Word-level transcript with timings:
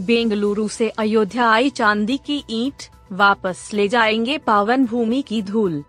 बेंगलुरु 0.00 0.68
से 0.68 0.88
अयोध्या 0.88 1.50
आई 1.50 1.70
चांदी 1.70 2.16
की 2.16 2.44
ईंट 2.50 2.82
वापस 3.12 3.70
ले 3.74 3.88
जाएँगे 3.88 4.38
पावन 4.38 4.86
भूमि 4.86 5.22
की 5.22 5.42
धूल। 5.42 5.84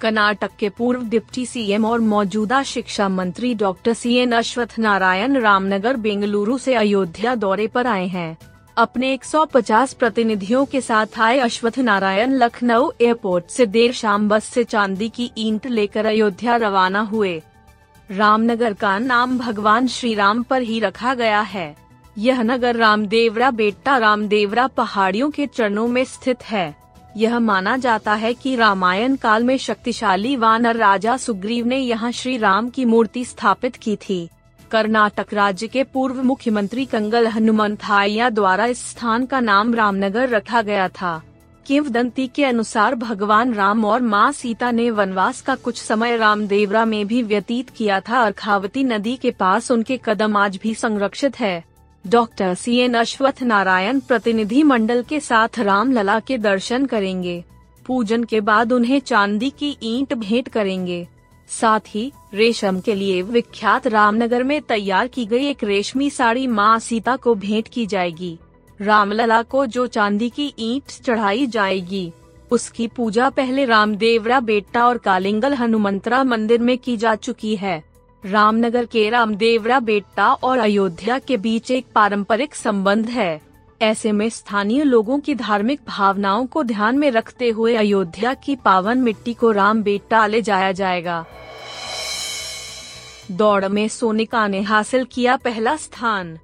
कर्नाटक 0.00 0.50
के 0.58 0.68
पूर्व 0.68 1.02
डिप्टी 1.02 1.46
सीएम 1.46 1.84
और 1.84 2.00
मौजूदा 2.00 2.62
शिक्षा 2.62 3.08
मंत्री 3.08 3.54
doctor 3.54 3.92
C 3.92 4.14
N 4.14 4.32
Ashwath 4.32 4.78
Narayan 4.78 5.36
Ramnagar 5.36 5.96
Bengaluru 5.96 6.58
से 6.58 6.74
अयोध्या 6.74 7.34
दौरे 7.34 7.66
पर 7.66 7.86
आए 7.86 8.06
हैं। 8.06 8.38
अपने 8.76 9.12
150 9.12 9.92
प्रतिनिधियों 9.94 10.64
के 10.64 10.80
साथ 10.80 11.06
आए 11.20 11.38
अश्वथ 11.38 11.78
नारायण 11.78 12.30
लखनऊ 12.30 12.90
एयरपोर्ट 13.00 13.44
से 13.48 13.66
देर 13.66 13.92
शाम 13.92 14.28
बस 14.28 14.44
से 14.44 14.64
चांदी 14.64 15.08
की 15.08 15.30
ईंट 15.38 15.66
लेकर 15.66 16.06
अयोध्या 16.06 16.56
रवाना 16.56 17.00
हुए। 17.00 17.42
रामनगर 18.10 18.72
का 18.72 18.98
नाम 18.98 19.38
भगवान 19.38 19.86
श्री 19.86 20.14
राम 20.14 20.42
पर 20.42 20.62
ही 20.62 20.80
रखा 20.80 21.14
गया 21.14 21.40
है। 21.40 21.83
यह 22.18 22.42
नगर 22.42 22.76
रामदेवरा 22.76 23.50
बेट्टा 23.50 23.96
रामदेवरा 23.98 24.66
पहाड़ियों 24.66 25.30
के 25.30 25.46
चरणों 25.46 25.86
में 25.88 26.04
स्थित 26.04 26.42
है। 26.42 26.74
यह 27.16 27.38
माना 27.38 27.76
जाता 27.76 28.14
है 28.14 28.32
कि 28.34 28.54
रामायण 28.56 29.16
काल 29.16 29.44
में 29.44 29.56
शक्तिशाली 29.58 30.36
वानर 30.36 30.76
राजा 30.76 31.16
सुग्रीव 31.16 31.66
ने 31.66 31.78
यहाँ 31.78 32.12
श्री 32.12 32.36
राम 32.36 32.68
की 32.68 32.84
मूर्ति 32.84 33.24
स्थापित 33.24 33.76
की 33.76 33.96
थी। 33.96 34.28
कर्नाटक 34.70 35.34
राज्य 35.34 35.66
के 35.66 35.84
पूर्व 35.84 36.22
मुख्यमंत्री 36.22 36.84
कंगल 36.84 37.26
हनुमंथाइया 37.26 38.30
द्वारा 38.30 38.66
इस 38.66 38.86
स्थान 38.90 39.26
का 39.26 39.40
नाम 39.40 39.74
रामनगर 39.74 40.28
रखा 40.28 40.62
गया 40.62 40.88
था। 40.88 41.22
किंवदंती 41.66 42.26
के 42.26 42.44
अनुसार 42.44 42.94
भगवान 42.94 43.54
राम 43.54 43.84
और 43.84 44.02
माँ 44.02 44.32
सीता 44.32 44.70
ने 44.70 44.90
वनवास 44.90 45.40
का 45.40 45.54
कुछ 45.54 45.82
समय 45.82 46.16
रामदेवरा 46.16 46.84
में 46.84 47.06
भी 47.06 47.22
व्यतीत 47.22 47.70
किया 47.70 48.00
था 48.00 48.22
और 48.22 48.32
खावती 48.32 48.84
नदी 48.84 49.16
के 49.16 49.30
पास 49.30 49.70
उनके 49.70 50.00
कदम 50.04 50.36
आज 50.36 50.58
भी 50.62 50.74
संरक्षित 50.74 51.40
है। 51.40 51.73
Doctor 52.04 52.54
C 52.54 52.76
N 52.76 52.94
Ashwath 52.94 53.42
Narayan 53.42 54.00
प्रतिनिधि 54.00 54.62
मंडल 54.62 55.02
के 55.02 55.20
साथ 55.20 55.58
रामलला 55.58 56.18
के 56.20 56.36
दर्शन 56.38 56.86
करेंगे। 56.86 57.44
पूजन 57.86 58.24
के 58.24 58.40
बाद 58.40 58.72
उन्हें 58.72 58.98
चांदी 59.00 59.50
की 59.50 59.76
ईंट 59.82 60.12
भेंट 60.14 60.48
करेंगे। 60.48 61.06
साथ 61.50 61.80
ही, 61.88 62.12
रेशम 62.34 62.80
के 62.80 62.94
लिए 62.94 63.22
विख्यात 63.22 63.86
रामनगर 63.86 64.42
में 64.42 64.60
तैयार 64.62 65.06
की 65.06 65.24
गई 65.26 65.46
एक 65.46 65.64
रेशमी 65.64 66.10
साड़ी 66.10 66.46
माँ 66.46 66.78
सीता 66.78 67.16
को 67.16 67.34
भेंट 67.34 67.68
की 67.68 67.86
जाएगी। 67.86 68.38
रामलला 68.80 69.42
को 69.42 69.66
जो 69.66 69.86
चांदी 69.86 70.28
की 70.30 70.52
ईंट 70.58 71.00
चढ़ाई 71.02 71.46
जाएगी, 71.46 72.10
उसकी 72.50 72.86
पूजा 72.86 73.30
पहले 73.30 73.64
रामदेवरा 73.64 74.40
बेट्टा 74.40 74.86
और 74.86 74.98
कालिंगल 74.98 75.54
हनुमंतरा 75.54 76.24
मंदिर 76.24 76.60
में 76.60 76.76
की 76.78 76.96
जा 76.96 77.14
चुकी 77.14 77.56
है। 77.56 77.82
रामनगर 78.26 78.84
के 78.84 79.10
रामदेवरा 79.10 79.80
बेटा 79.80 80.32
और 80.32 80.58
अयोध्या 80.58 81.18
के 81.18 81.36
बीच 81.36 81.70
एक 81.70 81.86
पारंपरिक 81.94 82.54
संबंध 82.54 83.06
है। 83.06 83.40
ऐसे 83.82 84.12
में 84.12 84.28
स्थानीय 84.30 84.84
लोगों 84.84 85.18
की 85.20 85.34
धार्मिक 85.34 85.80
भावनाओं 85.88 86.46
को 86.46 86.62
ध्यान 86.62 86.98
में 86.98 87.10
रखते 87.10 87.48
हुए 87.48 87.74
अयोध्या 87.76 88.34
की 88.34 88.56
पावन 88.56 88.98
मिट्टी 88.98 89.34
को 89.34 89.50
राम 89.50 89.82
बेटा 89.82 90.26
ले 90.26 90.42
जाया 90.42 90.72
जाएगा। 90.72 91.24
दौड़ 93.30 93.68
में 93.68 93.88
सोनिका 93.88 94.46
ने 94.48 94.60
हासिल 94.60 95.04
किया 95.04 95.36
पहला 95.36 95.76
स्थान। 95.76 96.38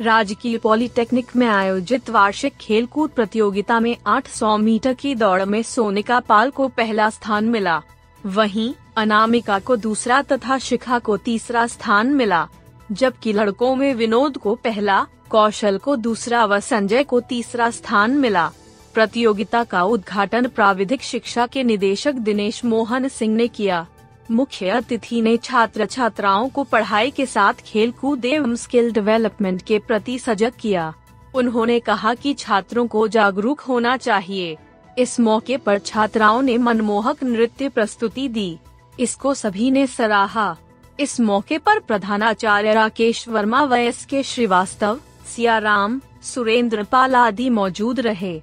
राजकीय 0.00 0.58
पॉलिटेक्निक 0.58 1.36
में 1.36 1.46
आयोजित 1.46 2.10
वार्षिक 2.10 2.52
खेलकूद 2.60 3.10
प्रतियोगिता 3.10 3.80
में 3.80 3.96
800 4.06 4.56
मीटर 4.58 4.94
की 4.94 5.14
दौड़ 5.14 5.44
में 5.44 5.62
सोनिका 5.62 6.20
पाल 6.20 6.50
को 6.50 6.68
पहला 6.68 7.10
स्थान 7.10 7.44
मिला। 7.44 7.82
वहीं 8.26 8.74
अनामिका 8.96 9.58
को 9.58 9.76
दूसरा 9.76 10.22
तथा 10.22 10.58
शिखा 10.58 10.98
को 10.98 11.16
तीसरा 11.16 11.66
स्थान 11.66 12.06
मिला, 12.06 12.48
जबकि 12.92 13.32
लड़कों 13.32 13.76
में 13.76 13.94
विनोद 13.94 14.36
को 14.36 14.54
पहला, 14.54 15.06
कौशल 15.30 15.78
को 15.78 15.96
दूसरा 15.96 16.44
व 16.44 16.60
संजय 16.60 17.04
को 17.04 17.20
तीसरा 17.20 17.70
स्थान 17.70 18.10
मिला। 18.10 18.50
प्रतियोगिता 18.94 19.64
का 19.64 19.82
उद्घाटन 19.82 20.46
प्राविधिक 20.46 21.02
शिक्षा 21.02 21.46
के 21.46 21.64
निदेशक 21.64 22.12
दिनेश 22.12 22.64
मोहन 22.64 23.08
सिंह 23.08 23.36
ने 23.36 23.48
किया। 23.48 23.86
मुख्य 24.30 24.68
अतिथि 24.68 25.22
ने 25.22 25.36
छात्र 25.36 25.86
छात्राओं 25.86 26.48
को 26.48 26.64
पढ़ाई 26.64 27.10
के 27.10 27.26
साथ 27.26 27.54
खेल 27.54 27.90
कूद 27.90 28.24
एवं 28.24 28.56
स्किल 28.56 28.92
डेवलपमेंट 28.92 29.62
के 29.62 29.78
प्रति 29.78 30.18
सजग 30.18 30.52
किया। 30.60 30.94
उन्होंने 31.34 31.80
कहा 31.80 32.14
कि 32.14 32.34
छात्रों 32.34 32.86
को 32.86 33.08
जागरूक 33.08 33.60
होना 33.60 33.96
चाहिए। 33.96 34.56
इस 34.98 35.20
मौके 35.20 35.56
पर 35.56 35.78
छात्राओं 35.78 36.42
ने 36.42 36.58
मनमोहक 36.58 37.22
नृत्य 37.22 37.68
प्रस्तुति 37.68 38.28
दी। 38.28 38.58
इसको 39.00 39.34
सभी 39.34 39.70
ने 39.70 39.86
सराहा। 39.86 40.56
इस 41.00 41.20
मौके 41.20 41.58
पर 41.58 41.78
प्रधानाचार्य 41.78 42.72
राकेश 42.72 43.28
वर्मा 43.28 43.64
व 43.64 43.74
एस 43.74 44.04
के 44.04 44.22
श्रीवास्तव, 44.22 45.00
सियाराम, 45.36 46.00
सुरेंद्र 46.22 46.82
पाल 46.82 47.14
आदि 47.14 47.50
मौजूद 47.50 48.00
रहे। 48.00 48.42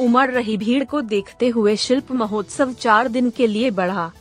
उमड़ 0.00 0.30
रही 0.30 0.56
भीड़ 0.56 0.84
को 0.84 1.00
देखते 1.00 1.48
हुए 1.48 1.76
शिल्प 1.76 2.12
महोत्सव 2.12 2.72
चार 2.72 3.08
दिन 3.08 3.30
के 3.30 3.46
लिए 3.46 3.70
बढ़ा। 3.70 4.12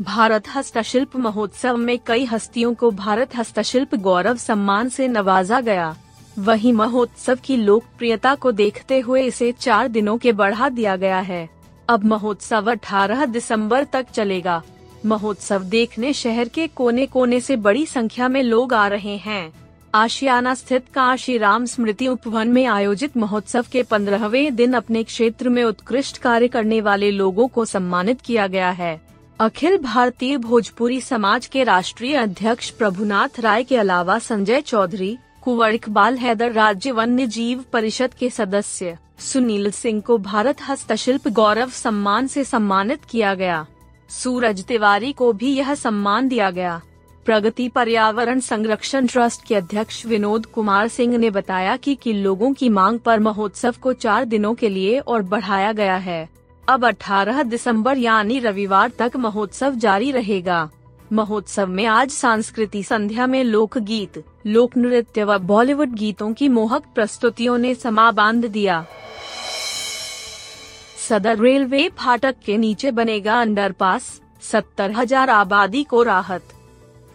भारत 0.00 0.44
हस्तशिल्प 0.54 1.16
महोत्सव 1.16 1.76
में 1.76 1.98
कई 2.06 2.24
हस्तियों 2.24 2.74
को 2.74 2.90
भारत 2.90 3.36
हस्तशिल्प 3.36 3.94
गौरव 3.94 4.36
सम्मान 4.36 4.88
से 4.88 5.08
नवाजा 5.08 5.60
गया। 5.60 5.96
वहीं 6.38 6.72
महोत्सव 6.72 7.38
की 7.44 7.56
लोकप्रियता 7.56 8.34
को 8.34 8.52
देखते 8.52 9.00
हुए 9.00 9.22
इसे 9.22 9.52
चार 9.52 9.88
दिनों 9.88 10.18
के 10.18 10.32
बढ़ा 10.32 10.68
दिया 10.68 10.96
गया 10.96 11.18
है। 11.18 11.48
अब 11.88 12.04
महोत्सव 12.04 12.70
18 12.70 13.24
दिसंबर 13.26 13.84
तक 13.84 14.06
चलेगा। 14.14 14.62
महोत्सव 15.06 15.62
देखने 15.62 16.12
शहर 16.12 16.48
के 16.48 16.66
कोने 16.66 17.06
कोने 17.06 17.40
से 17.40 17.56
बड़ी 17.56 17.86
संख्या 17.86 18.28
में 18.28 18.42
लोग 18.42 18.74
आ 18.74 18.86
रहे 18.88 19.16
हैं। 19.16 19.52
आशियाना 19.94 20.54
स्थित 20.54 20.84
काशी 20.94 21.38
राम 21.38 21.64
स्मृति 21.64 22.08
उपवन 22.08 22.48
में 22.48 22.66
आयोजित 22.66 23.16
महोत्सव 23.16 23.64
के 23.72 23.82
पंद्रहवें 23.82 24.54
दिन 24.54 24.72
अपने 24.72 25.02
क्षेत्र 25.02 25.48
में 25.48 25.64
उत्कृष्ट 25.64 26.18
कार्य 26.18 26.48
करने 26.48 26.80
वाले 26.80 27.10
लोगों 27.10 27.48
को 27.48 27.64
सम्मानित 27.64 28.20
किया 28.20 28.46
गया 28.46 28.70
है। 28.70 29.00
अखिल 29.40 29.78
भारतीय 29.78 30.36
भोजपुरी 30.36 31.00
समाज 31.00 31.46
के 31.46 31.64
राष्ट्रीय 31.64 32.14
अध्यक्ष 32.14 32.70
प्रभुनाथ 32.70 33.40
राय 33.40 33.64
के 33.64 33.76
अलावा 33.76 34.18
संजय 34.18 34.60
चौधरी 34.60 35.18
कुंवर 35.42 35.74
इकबाल 35.74 36.16
हैदर 36.16 36.52
राज्य 36.52 36.92
वन्य 36.92 37.26
जीव 37.26 37.64
परिषद 37.72 38.14
के 38.14 38.30
सदस्य। 38.30 38.98
सुनील 39.18 39.70
सिंह 39.70 40.00
को 40.00 40.18
भारत 40.18 40.56
हस्तशिल्प 40.68 41.28
गौरव 41.28 41.70
सम्मान 41.70 42.26
से 42.26 42.44
सम्मानित 42.44 43.04
किया 43.10 43.34
गया। 43.34 43.66
सूरज 44.08 44.64
तिवारी 44.64 45.12
को 45.12 45.32
भी 45.32 45.54
यह 45.54 45.74
सम्मान 45.74 46.28
दिया 46.28 46.50
गया। 46.50 46.80
प्रगति 47.24 47.68
पर्यावरण 47.68 48.40
संरक्षण 48.40 49.06
ट्रस्ट 49.06 49.44
के 49.46 49.54
अध्यक्ष 49.54 50.06
विनोद 50.06 50.46
कुमार 50.46 50.88
सिंह 50.88 51.18
ने 51.18 51.30
बताया 51.30 51.76
कि, 51.76 51.94
कि 51.94 52.12
लोगों 52.12 52.52
की 52.52 52.68
मांग 52.68 52.98
पर 52.98 53.20
महोत्सव 53.20 53.74
को 53.82 53.92
चार 53.92 54.24
दिनों 54.24 54.54
के 54.54 54.68
लिए 54.68 54.98
और 54.98 55.22
बढ़ाया 55.22 55.72
गया 55.72 55.96
है। 55.96 56.28
अब 56.68 56.84
18 56.84 57.42
दिसंबर 57.42 57.98
यानी 57.98 58.38
रविवार 58.38 58.90
तक 58.98 59.12
महोत्सव 59.16 59.74
जारी 59.74 60.10
रहेगा। 60.10 60.70
महोत्सव 61.12 61.66
में 61.66 61.84
आज 61.86 62.10
सांस्कृतिक 62.10 62.86
संध्या 62.86 63.26
में 63.26 63.42
लोक 63.44 63.76
गीत 63.78 64.22
लोक 64.46 64.76
नृत्य 64.76 65.24
व 65.24 65.36
बॉलीवुड 65.38 65.88
गीतों 65.88 66.32
की 66.32 66.48
मोहक 66.48 66.84
प्रस्तुतियों 66.94 67.56
ने 67.58 67.74
समा 67.74 68.10
बाँध 68.10 68.44
दिया। 68.44 68.84
सदर 71.08 71.38
रेलवे 71.38 71.88
फाटक 71.98 72.36
के 72.46 72.56
नीचे 72.58 72.90
बनेगा 72.90 73.40
अंडरपास, 73.40 74.20
सत्तर 74.42 74.90
हज़ार 74.90 75.30
आबादी 75.30 75.82
को 75.84 76.02
राहत। 76.02 76.54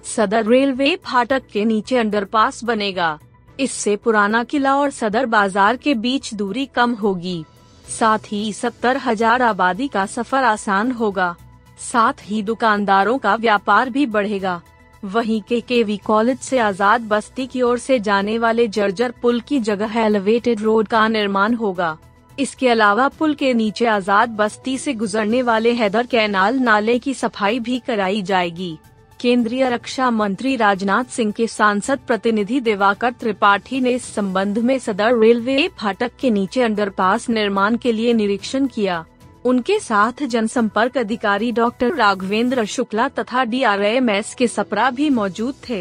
सदर 0.06 0.46
रेलवे 0.46 0.96
फाटक 1.06 1.48
के 1.54 1.66
नीचे 1.66 1.98
अंडरपास 1.98 2.64
बनेगा। 2.64 3.18
इससे 3.60 3.96
पुराना 3.96 4.44
किला 4.44 4.76
और 4.76 4.92
सदर 4.92 5.26
बाज़ार 5.26 5.78
के 5.78 5.94
बीच 5.96 6.34
दूरी 6.34 6.66
कम 6.66 6.94
होगी। 6.94 7.44
साथ 7.90 8.32
ही 8.32 8.54
सत्तर 8.54 8.98
हज़ार 8.98 9.42
आबादी 9.42 9.88
का 9.88 10.06
सफ़र 10.06 10.44
आसान 10.44 10.92
होगा। 10.92 11.36
साथ 11.82 12.22
ही 12.22 12.42
दुकानदारों 12.44 13.18
का 13.18 13.36
व्यापार 13.36 13.90
भी 13.90 14.06
बढ़ेगा। 14.08 14.62
वहीं 15.04 15.42
के 15.42 15.60
केवी 15.62 15.98
कॉलेज 15.98 16.40
से 16.40 16.58
आज़ाद 16.60 17.02
बस्ती 17.08 17.46
की 17.48 17.62
ओर 17.62 17.78
से 17.78 18.00
जाने 18.00 18.38
वाले 18.38 18.68
जर्जर 18.70 19.14
पुल 19.22 19.40
की 19.42 19.60
जगह 19.62 20.00
एलिवेटेड 20.00 20.62
रोड 20.62 20.88
का 20.88 21.08
निर्माण 21.08 21.54
होगा। 21.54 21.98
इसके 22.38 22.70
अलावा 22.70 23.08
पुल 23.10 23.34
के 23.36 23.54
नीचे 23.54 23.86
आज़ाद 23.88 24.30
बस्ती 24.32 24.78
से 24.78 24.94
गुजरने 24.94 25.42
वाले 25.42 25.72
हैदर 25.74 26.06
कैनाल 26.06 26.60
नाले 26.60 26.98
की 27.00 27.14
सफ़ाई 27.14 27.60
भी 27.60 27.80
कराई 27.80 28.22
जाएगी। 28.22 28.78
केंद्रीय 29.20 29.70
रक्षा 29.70 30.10
मंत्री 30.12 30.56
राजनाथ 30.56 31.04
सिंह 31.12 31.32
के 31.32 31.48
सांसद 31.48 32.00
प्रतिनिधि 32.08 32.60
दिवाकर 32.60 33.12
त्रिपाठी 33.12 33.80
ने 33.82 33.92
इस 33.92 34.14
संबंध 34.16 34.58
में 34.60 34.78
सदर 34.80 35.18
रेलवे 35.20 35.68
फाटक 35.80 36.12
के 36.20 36.30
नीचे 36.30 36.62
अंडरपास 36.64 37.30
निर्माण 37.30 37.78
के 37.78 37.92
लिए 37.92 38.14
निरीक्षण 38.14 38.68
किया। 38.68 39.06
उनके 39.48 39.80
साथ 39.80 40.24
जनसंपर्क 40.24 40.98
अधिकारी 40.98 41.52
डॉक्टर 41.52 41.94
राघवेंद्र 41.96 42.66
शुक्ला 42.66 43.08
तथा 43.10 43.44
डीआरएमएस 43.44 44.34
के 44.36 44.48
सपरा 44.48 44.90
भी 44.90 45.10
मौजूद 45.10 45.56
थे। 45.70 45.80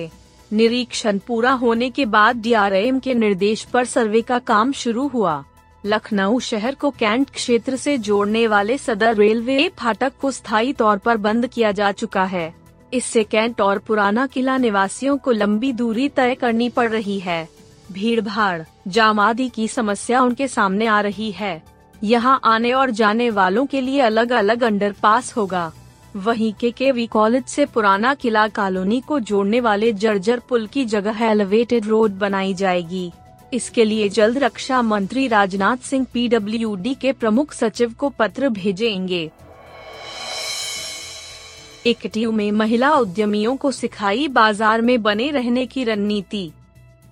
निरीक्षण 0.52 1.18
पूरा 1.18 1.52
होने 1.52 1.90
के 1.90 2.04
बाद 2.06 2.36
डीआरएम 2.36 2.98
के 2.98 3.14
निर्देश 3.14 3.64
पर 3.64 3.84
सर्वे 3.84 4.22
का 4.22 4.38
काम 4.38 4.72
शुरू 4.72 5.08
हुआ। 5.08 5.42
लखनऊ 5.86 6.38
शहर 6.40 6.74
को 6.74 6.90
कैंट 6.90 7.30
क्षेत्र 7.30 7.76
से 7.76 7.98
जोड़ने 7.98 8.46
वाले 8.46 8.78
सदर 8.78 9.16
रेलवे 9.16 9.68
फाटक 9.78 10.12
को 10.20 10.30
स्थायी 10.30 10.72
तौर 10.72 10.98
पर 10.98 11.16
बंद 11.16 11.46
किया 11.46 11.72
जा 11.72 11.92
चुका 11.92 12.24
है। 12.24 12.52
इससे 12.92 13.24
कैंट 13.24 13.60
और 13.60 13.78
पुराना 13.78 14.26
किला 14.26 14.56
निवासियों 14.58 15.18
को 15.18 15.32
लंबी 15.32 15.72
दूरी 15.72 16.08
तय 16.08 16.34
करनी 16.34 16.68
पड़ 16.68 16.90
रही 16.90 17.20
है। 17.20 17.48
भीड़ 17.92 18.20
भाड़ 18.20 18.62
जाम 18.88 19.20
आदि 19.20 19.48
की 19.48 19.68
समस्या 19.68 20.22
उनके 20.22 20.48
सामने 20.48 20.86
आ 20.86 21.00
रही 21.00 21.30
है। 21.30 21.75
यहाँ 22.04 22.40
आने 22.44 22.72
और 22.72 22.90
जाने 22.90 23.28
वालों 23.30 23.66
के 23.66 23.80
लिए 23.80 24.00
अलग 24.00 24.32
अलग 24.32 24.62
अंडरपास 24.62 25.32
होगा। 25.36 25.70
वहीं 26.16 26.52
के 26.52 26.70
केवी 26.70 27.06
कॉलेज 27.06 27.44
से 27.44 27.66
पुराना 27.66 28.14
किला 28.14 28.46
कॉलोनी 28.48 29.00
को 29.00 29.20
जोड़ने 29.20 29.60
वाले 29.60 29.92
जर्जर 29.94 30.40
पुल 30.48 30.66
की 30.66 30.84
जगह 30.84 31.24
एलिवेटेड 31.24 31.86
रोड 31.86 32.12
बनाई 32.18 32.54
जाएगी। 32.54 33.10
इसके 33.52 33.84
लिए 33.84 34.08
जल्द 34.08 34.38
रक्षा 34.38 34.82
मंत्री 34.82 35.26
राजनाथ 35.28 35.76
सिंह 35.84 36.06
पीडब्ल्यूडी 36.12 36.94
के 36.94 37.12
प्रमुख 37.12 37.52
सचिव 37.52 37.94
को 37.98 38.08
पत्र 38.08 38.48
भेजेंगे। 38.50 39.30
इकटीयू 41.86 42.32
में 42.32 42.50
महिला 42.52 42.92
उद्यमियों 42.94 43.56
को 43.56 43.70
सिखाई 43.70 44.28
बाज़ार 44.28 44.80
में 44.80 45.02
बने 45.02 45.30
रहने 45.30 45.66
की 45.66 45.84
रणनीति। 45.84 46.50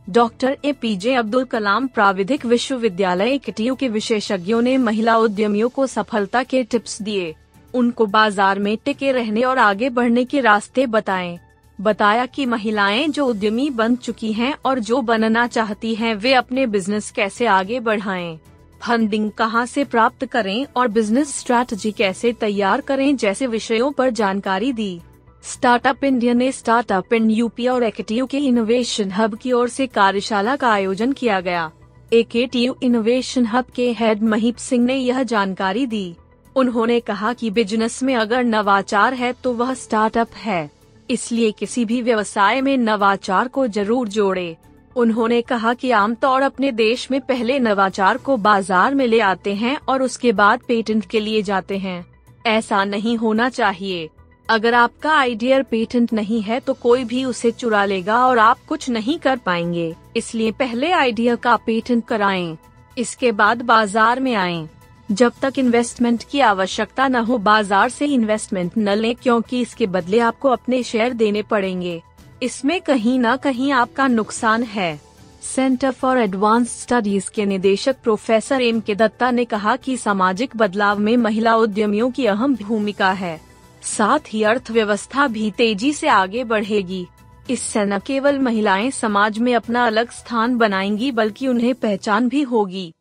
Doctor 0.07 0.57
A 0.65 0.73
P 0.73 0.97
J 0.97 1.15
Abdul 1.15 1.45
Kalam 1.45 1.87
प्राविधिक 1.87 2.45
विश्वविद्यालय 2.47 3.35
इकटीयू 3.35 3.75
के 3.75 3.89
विशेषज्ञों 3.89 4.61
ने 4.63 4.77
महिला 4.79 5.17
उद्यमियों 5.19 5.69
को 5.69 5.87
सफलता 5.87 6.43
के 6.43 6.63
टिप्स 6.63 7.01
दिए 7.03 7.35
उनको 7.75 8.07
बाज़ार 8.07 8.59
में 8.59 8.77
टिके 8.85 9.13
रहने 9.13 9.43
और 9.43 9.59
आगे 9.59 9.89
बढ़ने 9.91 10.25
के 10.25 10.41
रास्ते 10.41 10.87
बताएँ। 10.87 11.39
बताया 11.79 12.27
कि 12.27 12.47
महिलाएँ 12.47 13.07
जो 13.09 13.27
उद्यमी 13.27 13.69
बन 13.71 13.97
चुकी 13.97 14.33
हैं 14.33 14.55
और 14.65 14.79
जो 14.79 15.01
बनना 15.03 15.47
चाहती 15.47 15.95
हैं, 15.95 16.15
वे 16.15 16.35
अपने 16.35 16.67
बिज़नेस 16.67 17.11
कैसे 17.11 17.47
आगे 17.47 17.81
बढ़ाएँ। 17.81 18.39
फंडिंग 18.83 19.31
कहाँ 19.31 19.65
से 19.67 19.85
प्राप्त 19.85 20.25
करें 20.27 20.67
और 20.77 20.89
बिज़नेस 20.89 21.35
स्ट्रैटेजी 21.39 21.93
कैसे 21.93 22.33
तैयार 22.33 22.81
करें, 22.81 23.17
जैसे 23.17 23.47
विषयों 23.47 23.91
पर 23.93 24.11
जानकारी 24.13 24.73
दी 24.73 25.01
स्टार्टअप 25.45 26.05
इंडिया 26.05 26.33
ने 26.35 26.51
स्टार्टअप 26.53 27.13
इन 27.15 27.31
यूपी 27.31 27.67
और 27.69 27.83
एकटीयू 27.85 28.27
के 28.27 28.39
इनोवेशन 28.39 29.11
हब 29.11 29.35
की 29.35 29.51
ओर 29.53 29.69
से 29.69 29.87
कार्यशाला 29.87 30.55
का 30.57 30.69
आयोजन 30.69 31.13
किया 31.13 31.41
गया। 31.41 31.71
एकेटीयू 32.13 32.77
इनोवेशन 32.83 33.47
हब 33.47 33.65
के 33.77 33.91
हेड 33.93 34.23
महीप 34.25 34.57
सिंह 34.59 34.85
ने 34.85 34.97
यह 34.97 35.23
जानकारी 35.25 35.85
दी। 35.87 36.15
उन्होंने 36.57 36.99
कहा 37.01 37.33
कि 37.33 37.51
बिज़नेस 37.51 38.03
में 38.03 38.15
अगर 38.17 38.45
नवाचार 38.45 39.15
है 39.15 39.33
तो 39.45 39.53
वह 39.53 39.75
स्टार्टअप 39.75 40.35
है, 40.37 40.71
इसलिए 41.09 41.51
किसी 41.53 41.85
भी 41.85 42.01
व्यवसाय 42.03 42.61
में 42.61 42.77
नवाचार 42.79 43.49
को 43.49 43.67
ज़रूर 43.69 44.09
जोड़े। 44.09 44.57
उन्होंने 44.97 45.43
कहा 45.43 45.75
कि 45.75 45.91
आमतौर 45.93 46.43
अपने 46.43 46.73
देश 46.73 47.11
में 47.11 47.21
पहले 47.23 47.59
नवाचार 47.61 48.19
को 48.19 48.37
बाज़ार 48.39 48.95
में 48.95 49.07
ले 49.07 49.21
आते 49.23 49.55
हैं 49.55 49.77
और 49.79 50.03
उसके 50.03 50.33
बाद 50.35 50.61
पेटेंट 50.69 51.07
के 51.07 51.21
लिए 51.21 51.43
जाते 51.43 51.79
हैं। 51.79 52.05
ऐसा 52.47 52.85
नहीं 52.87 53.17
होना 53.17 53.49
चाहिए। 53.51 54.09
अगर 54.49 54.75
आपका 54.75 55.13
आइडिया 55.13 55.63
पेटेंट 55.63 56.13
नहीं 56.13 56.41
है 56.43 56.59
तो 56.61 56.73
कोई 56.75 57.05
भी 57.05 57.25
उसे 57.25 57.51
चुरा 57.51 57.85
लेगा 57.85 58.19
और 58.27 58.39
आप 58.39 58.59
कुछ 58.69 58.89
नहीं 58.91 59.19
कर 59.19 59.37
पाएँगे। 59.37 59.95
इसलिए 60.17 60.51
पहले 60.53 60.91
आइडिया 60.93 61.37
का 61.37 61.57
पेटेंट 61.57 62.05
कराएँ, 62.07 62.57
इसके 62.97 63.33
बाद 63.33 63.63
बाज़ार 63.63 64.21
में 64.21 64.35
आएँ। 64.35 64.69
जब 65.11 65.33
तक 65.43 65.59
इन्वेस्टमेंट 65.59 66.25
की 66.31 66.41
आवश्यकता 66.43 67.07
न 67.09 67.17
हो 67.17 67.39
बाज़ार 67.39 67.89
से 67.89 68.07
इन्वेस्टमेंट 68.07 68.77
न 68.79 68.95
लें 68.95 69.15
क्योंकि 69.15 69.61
इसके 69.61 69.87
बदले 69.87 70.19
आपको 70.21 70.49
अपने 70.49 70.83
शेयर 70.83 71.13
देने 71.15 71.43
पड़ेंगे। 71.45 72.01
इसमें 72.43 72.81
कहीं 72.81 73.19
न 73.19 73.37
कहीं 73.37 73.73
आपका 73.73 74.07
नुकसान 74.09 74.63
है। 74.65 75.01
सेंटर 75.45 75.91
फॉर 75.93 76.19
एडवांस 76.19 76.81
स्टडीज़ 76.83 77.31
के 77.31 77.47
निदेशक 77.47 77.97
प्रोफेसर 78.03 78.63
एम 78.63 78.81
के 78.81 78.95
दत्ता 78.95 79.31
ने 79.31 79.45
कहा 79.45 79.77
कि 79.77 79.97
सामाजिक 79.97 80.57
बदलाव 80.57 80.99
में 80.99 81.17
महिला 81.17 81.57
उद्यमियों 81.57 82.11
की 82.11 82.27
अहम 82.27 82.55
भूमिका 82.57 83.11
है। 83.13 83.39
साथ 83.85 84.19
ही 84.29 84.43
अर्थव्यवस्था 84.43 85.27
भी 85.27 85.51
तेज़ी 85.51 85.93
से 85.93 86.09
आगे 86.09 86.45
बढ़ेगी। 86.45 87.07
इससे 87.51 87.85
न 87.85 87.99
केवल 87.99 88.39
महिलाएँ 88.39 88.91
समाज 88.91 89.39
में 89.39 89.55
अपना 89.55 89.87
अलग 89.87 90.11
स्थान 90.11 90.59
बनाएँगी, 90.59 91.11
बल्कि 91.13 91.49
उन्हें 91.49 91.75
पहचान 91.75 92.29
भी 92.29 92.43
होगी। 92.43 92.95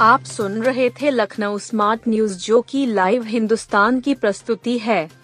आप 0.00 0.24
सुन 0.24 0.62
रहे 0.62 0.90
थे 0.90 1.10
लखनऊ 1.10 1.58
स्मार्ट 1.58 2.00
न्यूज़, 2.08 2.38
जो 2.38 2.60
की 2.60 2.86
लाइव 2.86 3.22
हिंदुस्तान 3.22 4.00
की 4.00 4.14
प्रस्तुति 4.14 4.78
है। 4.78 5.23